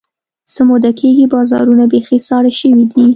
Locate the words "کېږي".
0.99-1.25